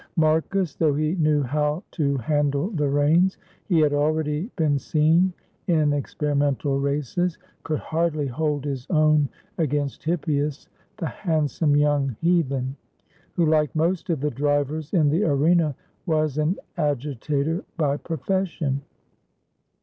Marcus, 0.15 0.73
though 0.73 0.95
he 0.95 1.13
knew 1.17 1.43
how 1.43 1.83
to 1.91 2.17
handle 2.17 2.71
the 2.71 2.89
reins— 2.89 3.37
he 3.69 3.79
had 3.81 3.93
al 3.93 4.09
ready 4.09 4.49
been 4.55 4.79
seen 4.79 5.31
in 5.67 5.93
experimental 5.93 6.79
races— 6.79 7.37
could 7.63 7.77
hardly 7.77 8.25
hold 8.25 8.65
his 8.65 8.87
own 8.89 9.29
against 9.59 10.03
Hippias, 10.03 10.67
the 10.97 11.05
handsome 11.05 11.75
young 11.75 12.15
heathen, 12.19 12.75
who, 13.33 13.45
like 13.45 13.75
most 13.75 14.09
of 14.09 14.21
the 14.21 14.31
drivers 14.31 14.91
in 14.91 15.07
the 15.11 15.23
arena, 15.23 15.75
was 16.07 16.39
an 16.39 16.55
agitator 16.77 17.63
by 17.77 17.95
profession. 17.97 18.81